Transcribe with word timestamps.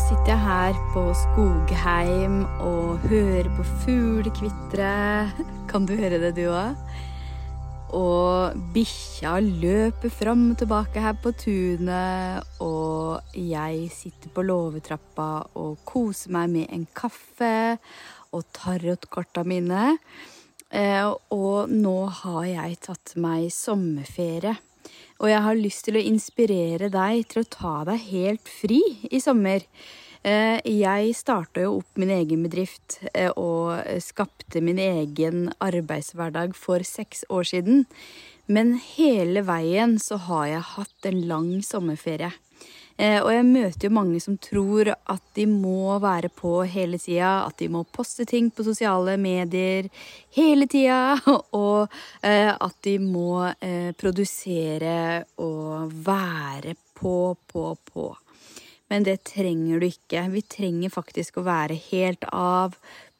sitter 0.00 0.32
jeg 0.32 0.40
her 0.40 0.76
på 0.94 1.02
Skogheim 1.16 2.42
og 2.62 3.02
hører 3.10 3.48
på 3.56 3.64
fuglekvitre. 3.82 4.92
Kan 5.68 5.86
du 5.88 5.92
høre 5.98 6.20
det, 6.22 6.30
du 6.38 6.46
òg? 6.48 6.78
Og 7.96 8.56
bikkja 8.74 9.34
løper 9.42 10.12
fram 10.14 10.46
og 10.52 10.60
tilbake 10.62 11.02
her 11.04 11.18
på 11.20 11.34
tunet. 11.36 12.46
Og 12.64 13.36
jeg 13.36 13.90
sitter 13.92 14.32
på 14.32 14.46
låvetrappa 14.46 15.28
og 15.60 15.82
koser 15.88 16.32
meg 16.38 16.54
med 16.54 16.72
en 16.76 16.86
kaffe 16.96 17.52
og 18.32 18.46
tarotkorta 18.56 19.44
mine. 19.44 19.96
Eh, 20.70 21.06
og 21.34 21.70
nå 21.74 21.98
har 22.22 22.44
jeg 22.46 22.82
tatt 22.88 23.16
meg 23.20 23.50
sommerferie. 23.54 24.56
Og 25.20 25.28
jeg 25.28 25.44
har 25.44 25.58
lyst 25.58 25.84
til 25.84 25.98
å 26.00 26.04
inspirere 26.04 26.88
deg 26.92 27.26
til 27.28 27.42
å 27.42 27.50
ta 27.52 27.74
deg 27.88 28.06
helt 28.08 28.48
fri 28.48 28.80
i 29.12 29.20
sommer. 29.20 29.66
Eh, 30.24 30.60
jeg 30.64 31.14
starta 31.16 31.64
jo 31.64 31.78
opp 31.80 32.00
min 32.00 32.12
egen 32.12 32.46
bedrift 32.46 32.98
eh, 33.12 33.28
og 33.36 33.80
skapte 34.04 34.60
min 34.64 34.80
egen 34.80 35.48
arbeidshverdag 35.60 36.56
for 36.56 36.84
seks 36.88 37.26
år 37.28 37.48
siden. 37.52 37.84
Men 38.48 38.78
hele 38.96 39.44
veien 39.46 39.98
så 40.00 40.18
har 40.24 40.46
jeg 40.48 40.68
hatt 40.74 41.10
en 41.12 41.20
lang 41.28 41.52
sommerferie. 41.64 42.32
Eh, 42.96 43.18
og 43.22 43.30
jeg 43.32 43.46
møter 43.48 43.86
jo 43.88 43.94
mange 43.96 44.20
som 44.22 44.36
tror 44.42 44.92
at 44.92 45.22
de 45.36 45.46
må 45.48 45.96
være 46.02 46.30
på 46.34 46.60
hele 46.68 46.98
tida, 47.00 47.46
at 47.46 47.56
de 47.60 47.70
må 47.72 47.84
poste 47.88 48.26
ting 48.28 48.50
på 48.52 48.66
sosiale 48.66 49.16
medier 49.20 49.88
hele 50.36 50.68
tida, 50.70 51.16
og 51.64 51.92
eh, 52.22 52.52
at 52.52 52.76
de 52.86 52.96
må 53.02 53.46
eh, 53.60 53.92
produsere 53.98 55.24
og 55.40 55.94
være 56.06 56.76
på, 57.00 57.34
på, 57.48 57.66
på. 57.92 58.08
Men 58.90 59.06
det 59.06 59.20
trenger 59.30 59.80
du 59.80 59.86
ikke. 59.86 60.26
Vi 60.32 60.42
trenger 60.50 60.92
faktisk 60.92 61.38
å 61.38 61.46
være 61.46 61.78
helt 61.92 62.26
av, 62.34 62.74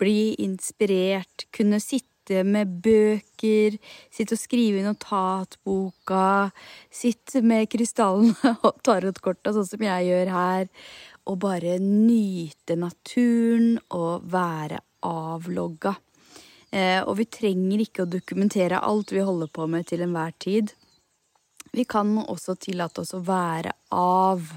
bli 0.00 0.36
inspirert, 0.44 1.48
kunne 1.54 1.80
sitte 1.82 2.15
sitte 2.26 2.42
med 2.42 2.66
bøker, 2.82 3.76
sitte 4.10 4.34
og 4.34 4.40
skrive 4.40 4.80
i 4.80 4.84
notatboka, 4.84 6.50
sitte 6.90 7.42
med 7.42 7.68
krystallene 7.70 8.56
og 8.66 8.80
tarotkorta, 8.82 9.52
sånn 9.54 9.68
som 9.68 9.84
jeg 9.86 10.08
gjør 10.08 10.32
her, 10.34 10.66
og 11.26 11.38
bare 11.42 11.78
nyte 11.78 12.76
naturen 12.78 13.78
og 13.94 14.26
være 14.26 14.80
avlogga. 15.06 15.94
Eh, 16.74 16.98
og 17.06 17.14
vi 17.20 17.28
trenger 17.30 17.84
ikke 17.84 18.02
å 18.02 18.10
dokumentere 18.10 18.82
alt 18.82 19.14
vi 19.14 19.22
holder 19.22 19.50
på 19.54 19.68
med 19.70 19.86
til 19.86 20.02
enhver 20.02 20.34
tid. 20.42 20.74
Vi 21.70 21.84
kan 21.86 22.10
også 22.24 22.56
tillate 22.58 23.04
oss 23.04 23.14
å 23.14 23.22
være 23.22 23.70
av. 23.94 24.50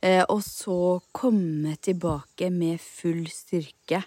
Eh, 0.00 0.24
og 0.32 0.40
så 0.44 1.00
komme 1.12 1.74
tilbake 1.82 2.48
med 2.52 2.80
full 2.80 3.26
styrke 3.28 4.00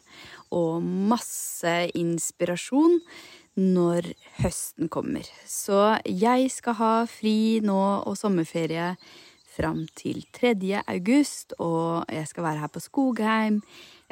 og 0.53 0.81
masse 0.81 1.73
inspirasjon 1.93 2.97
når 3.61 4.09
høsten 4.41 4.89
kommer. 4.89 5.27
Så 5.45 5.99
jeg 6.09 6.49
skal 6.49 6.79
ha 6.79 6.93
fri 7.09 7.61
nå 7.61 7.81
og 8.01 8.17
sommerferie 8.17 8.95
fram 9.53 9.83
til 9.93 10.23
3. 10.33 10.55
august, 10.87 11.53
og 11.61 12.09
jeg 12.09 12.25
skal 12.27 12.47
være 12.47 12.63
her 12.63 12.71
på 12.73 12.81
Skogheim. 12.81 13.61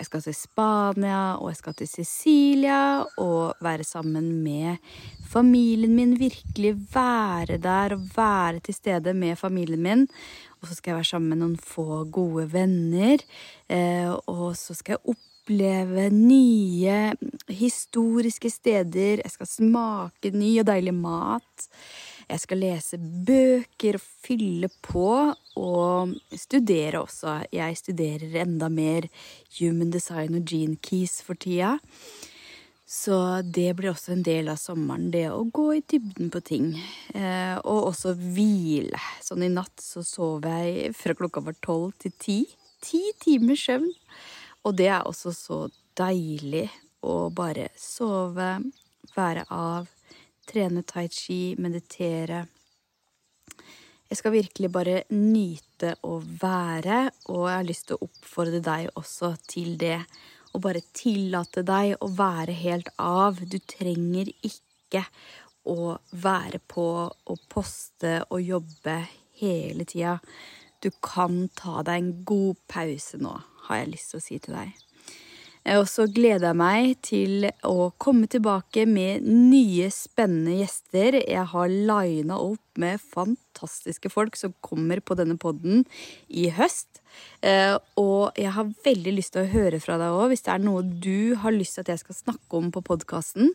Jeg 0.01 0.07
skal 0.07 0.21
til 0.25 0.33
Spania, 0.33 1.35
og 1.37 1.51
jeg 1.51 1.57
skal 1.59 1.75
til 1.77 1.89
Sicilia 1.91 3.03
og 3.21 3.59
være 3.61 3.85
sammen 3.85 4.31
med 4.41 4.81
familien 5.29 5.93
min. 5.93 6.15
Virkelig 6.17 6.71
være 6.89 7.59
der 7.61 7.93
og 7.93 8.07
være 8.15 8.63
til 8.65 8.73
stede 8.73 9.13
med 9.13 9.37
familien 9.37 9.83
min. 9.85 10.07
Og 10.57 10.67
så 10.67 10.73
skal 10.73 10.91
jeg 10.91 11.03
være 11.03 11.09
sammen 11.11 11.29
med 11.29 11.41
noen 11.43 11.53
få 11.53 12.07
gode 12.09 12.47
venner. 12.49 13.21
Eh, 13.69 14.09
og 14.25 14.57
så 14.57 14.73
skal 14.73 14.97
jeg 14.97 15.13
oppleve 15.13 16.09
nye 16.09 17.13
historiske 17.45 18.49
steder. 18.49 19.21
Jeg 19.21 19.35
skal 19.37 19.53
smake 19.53 20.33
ny 20.33 20.55
og 20.63 20.71
deilig 20.73 20.97
mat. 20.97 21.69
Jeg 22.31 22.39
skal 22.45 22.61
lese 22.63 22.97
bøker 23.27 23.97
og 23.97 24.03
fylle 24.23 24.69
på, 24.85 25.07
og 25.59 26.13
studere 26.39 27.01
også. 27.03 27.41
Jeg 27.51 27.79
studerer 27.79 28.37
enda 28.45 28.69
mer 28.71 29.09
human 29.57 29.91
design 29.91 30.37
og 30.39 30.45
gene 30.47 30.79
keys 30.79 31.19
for 31.25 31.35
tida. 31.35 31.73
Så 32.91 33.15
det 33.43 33.69
blir 33.75 33.91
også 33.91 34.15
en 34.15 34.23
del 34.23 34.49
av 34.51 34.59
sommeren, 34.59 35.11
det 35.13 35.29
å 35.31 35.45
gå 35.47 35.67
i 35.77 35.83
dybden 35.93 36.31
på 36.31 36.41
ting. 36.43 36.73
Eh, 37.15 37.55
og 37.63 37.91
også 37.93 38.15
hvile. 38.19 38.99
Sånn 39.23 39.45
i 39.47 39.51
natt 39.51 39.79
så 39.79 40.03
sov 40.03 40.47
jeg 40.47 40.91
fra 40.99 41.15
klokka 41.15 41.43
var 41.45 41.55
tolv 41.63 41.93
til 42.03 42.15
ti. 42.19 42.39
Ti 42.83 42.99
timers 43.23 43.63
søvn. 43.63 43.91
Og 44.67 44.75
det 44.79 44.89
er 44.91 45.07
også 45.07 45.31
så 45.35 45.61
deilig 45.99 46.67
å 47.03 47.29
bare 47.35 47.69
sove, 47.79 48.53
være 49.15 49.47
av, 49.51 49.87
trene 50.51 50.83
tai 50.83 51.07
chi, 51.11 51.55
meditere. 51.59 52.43
Jeg 54.11 54.19
skal 54.19 54.33
virkelig 54.35 54.69
bare 54.73 54.97
nyte 55.15 55.93
å 56.03 56.17
være, 56.19 57.05
og 57.31 57.45
jeg 57.47 57.55
har 57.55 57.67
lyst 57.67 57.87
til 57.87 57.95
å 57.95 58.09
oppfordre 58.09 58.59
deg 58.65 58.89
også 58.99 59.31
til 59.47 59.77
det 59.79 60.01
og 60.51 60.65
bare 60.65 60.81
tillate 60.95 61.63
deg 61.63 61.95
å 62.03 62.09
være 62.11 62.55
helt 62.59 62.91
av. 62.99 63.39
Du 63.39 63.55
trenger 63.63 64.27
ikke 64.43 65.05
å 65.71 65.95
være 66.11 66.59
på 66.67 66.87
og 67.07 67.47
poste 67.51 68.17
og 68.27 68.43
jobbe 68.43 68.97
hele 69.39 69.87
tida. 69.87 70.17
Du 70.83 70.89
kan 70.99 71.45
ta 71.55 71.79
deg 71.85 72.01
en 72.01 72.13
god 72.27 72.59
pause 72.71 73.19
nå, 73.21 73.37
har 73.67 73.83
jeg 73.83 73.93
lyst 73.93 74.11
til 74.11 74.19
å 74.19 74.25
si 74.25 74.39
til 74.43 74.57
deg. 74.57 74.75
Og 75.69 75.85
så 75.85 76.07
gleder 76.09 76.47
jeg 76.49 76.57
meg 76.57 76.95
til 77.05 77.45
å 77.67 77.91
komme 78.01 78.25
tilbake 78.31 78.87
med 78.89 79.27
nye, 79.27 79.91
spennende 79.93 80.55
gjester. 80.57 81.19
Jeg 81.21 81.43
har 81.51 81.69
lina 81.69 82.39
opp 82.41 82.81
med 82.81 83.03
fantastiske 83.03 84.09
folk 84.09 84.39
som 84.39 84.55
kommer 84.65 85.03
på 85.05 85.17
denne 85.19 85.37
podden 85.37 85.85
i 86.33 86.47
høst. 86.57 87.03
Eh, 87.45 87.77
og 87.99 88.33
jeg 88.41 88.55
har 88.57 88.73
veldig 88.87 89.13
lyst 89.19 89.35
til 89.35 89.45
å 89.45 89.53
høre 89.53 89.83
fra 89.83 89.99
deg 90.01 90.17
òg, 90.17 90.31
hvis 90.31 90.45
det 90.47 90.55
er 90.55 90.65
noe 90.65 90.81
du 90.81 91.37
har 91.43 91.53
lyst 91.53 91.77
til 91.77 91.85
at 91.85 91.93
jeg 91.93 92.05
skal 92.07 92.21
snakke 92.23 92.57
om 92.57 92.73
på 92.73 92.81
podkasten. 92.89 93.53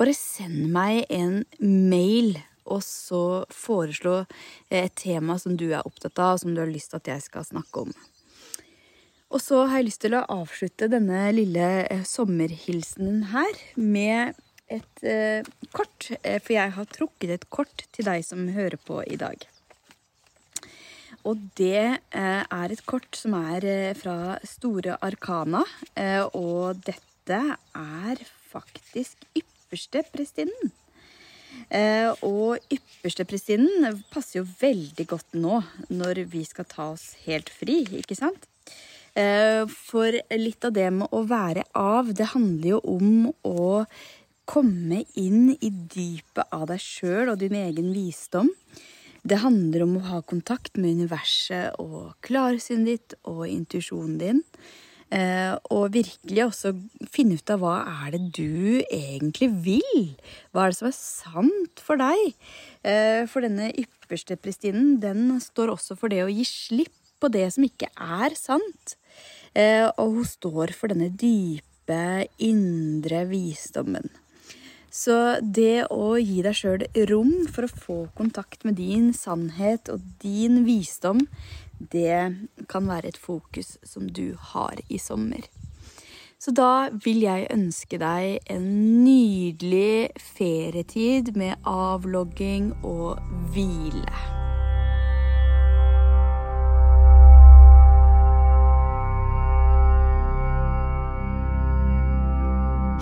Bare 0.00 0.16
send 0.16 0.70
meg 0.72 1.04
en 1.12 1.42
mail, 1.60 2.38
og 2.64 2.80
så 2.82 3.44
foreslå 3.52 4.22
et 4.72 4.96
tema 4.96 5.36
som 5.38 5.60
du 5.60 5.68
er 5.68 5.84
opptatt 5.84 6.16
av, 6.16 6.40
som 6.40 6.56
du 6.56 6.64
har 6.64 6.72
lyst 6.72 6.94
til 6.94 7.04
at 7.04 7.12
jeg 7.12 7.28
skal 7.28 7.44
snakke 7.44 7.84
om. 7.84 7.96
Og 9.34 9.42
så 9.42 9.64
har 9.66 9.80
jeg 9.80 9.88
lyst 9.88 10.04
til 10.04 10.14
å 10.14 10.26
avslutte 10.30 10.90
denne 10.92 11.24
lille 11.34 11.66
eh, 11.90 12.04
sommerhilsenen 12.06 13.24
her 13.32 13.58
med 13.74 14.38
et 14.70 15.02
eh, 15.02 15.46
kort. 15.74 16.12
Eh, 16.22 16.38
for 16.38 16.54
jeg 16.54 16.74
har 16.78 16.94
trukket 16.94 17.34
et 17.34 17.50
kort 17.50 17.86
til 17.96 18.06
deg 18.06 18.22
som 18.26 18.46
hører 18.54 18.78
på 18.78 19.02
i 19.02 19.18
dag. 19.18 19.42
Og 21.26 21.42
det 21.58 21.98
eh, 22.14 22.42
er 22.44 22.72
et 22.72 22.86
kort 22.86 23.18
som 23.18 23.34
er 23.38 23.66
eh, 23.66 23.98
fra 23.98 24.38
Store 24.46 24.96
Arkana. 25.02 25.64
Eh, 25.98 26.22
og 26.38 26.82
dette 26.86 27.40
er 27.74 28.26
faktisk 28.52 29.26
yppersteprestinnen. 29.34 30.74
og 32.22 32.60
yppersteprestinnen 32.70 33.96
passer 34.12 34.38
jo 34.38 34.44
veldig 34.60 35.06
godt 35.08 35.34
nå 35.34 35.62
når 35.88 36.20
vi 36.30 36.44
skal 36.46 36.68
ta 36.70 36.90
oss 36.92 37.16
helt 37.24 37.50
fri, 37.50 37.80
ikke 37.98 38.14
sant? 38.14 38.46
Eh, 39.16 39.64
for 39.72 40.12
litt 40.36 40.64
av 40.68 40.74
det 40.76 40.90
med 40.92 41.08
å 41.14 41.22
være 41.28 41.64
av, 41.78 42.12
det 42.12 42.32
handler 42.34 42.74
jo 42.74 42.80
om 42.96 43.30
å 43.48 43.84
komme 44.46 45.02
inn 45.18 45.54
i 45.56 45.70
dypet 45.70 46.52
av 46.54 46.68
deg 46.70 46.82
sjøl 46.82 47.32
og 47.32 47.40
din 47.40 47.56
egen 47.56 47.94
visdom. 47.96 48.52
Det 49.26 49.40
handler 49.42 49.86
om 49.86 49.96
å 49.98 50.06
ha 50.10 50.18
kontakt 50.22 50.76
med 50.78 51.00
universet 51.00 51.80
og 51.82 52.12
klarsynet 52.22 52.86
ditt 52.92 53.16
og 53.26 53.46
intuisjonen 53.48 54.20
din. 54.20 54.44
Eh, 55.14 55.54
og 55.70 55.94
virkelig 55.94 56.44
også 56.44 56.72
finne 57.14 57.38
ut 57.38 57.50
av 57.54 57.62
hva 57.62 57.74
er 58.04 58.14
det 58.16 58.22
du 58.36 58.82
egentlig 58.84 59.48
vil? 59.64 60.06
Hva 60.50 60.66
er 60.66 60.74
det 60.74 60.78
som 60.80 60.90
er 60.90 60.96
sant 60.98 61.82
for 61.82 62.02
deg? 62.02 62.36
Eh, 62.86 63.22
for 63.30 63.46
denne 63.46 63.72
ypperste 63.72 64.36
prestinnen, 64.38 64.98
den 65.02 65.40
står 65.42 65.74
også 65.74 65.96
for 65.98 66.12
det 66.12 66.24
å 66.26 66.30
gi 66.30 66.46
slipp 66.46 66.94
på 67.20 67.30
det 67.32 67.48
som 67.54 67.66
ikke 67.66 67.90
er 67.94 68.36
sant. 68.38 68.96
Eh, 69.56 69.86
og 69.96 70.20
hun 70.20 70.28
står 70.28 70.74
for 70.76 70.92
denne 70.92 71.10
dype, 71.12 72.26
indre 72.42 73.24
visdommen. 73.30 74.08
Så 74.96 75.16
det 75.42 75.88
å 75.92 76.14
gi 76.16 76.40
deg 76.44 76.56
sjøl 76.56 76.86
rom 77.10 77.32
for 77.52 77.66
å 77.66 77.74
få 77.84 77.98
kontakt 78.16 78.64
med 78.64 78.78
din 78.80 79.10
sannhet 79.16 79.90
og 79.92 80.04
din 80.22 80.62
visdom, 80.64 81.26
det 81.76 82.32
kan 82.72 82.88
være 82.88 83.12
et 83.12 83.20
fokus 83.20 83.76
som 83.84 84.08
du 84.08 84.32
har 84.54 84.80
i 84.88 85.00
sommer. 85.02 85.44
Så 86.40 86.52
da 86.56 86.88
vil 87.04 87.22
jeg 87.24 87.48
ønske 87.52 88.00
deg 88.00 88.48
en 88.52 88.66
nydelig 89.04 90.16
ferietid 90.20 91.32
med 91.36 91.56
avlogging 91.68 92.72
og 92.84 93.20
hvile. 93.52 94.45